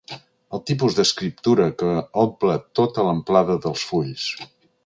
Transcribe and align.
El 0.57 0.61
tipus 0.69 0.95
d'escriptura 0.99 1.67
que 1.83 1.91
omple 2.23 2.57
tota 2.83 3.07
l'amplada 3.09 3.63
dels 3.67 3.89
fulls. 3.93 4.29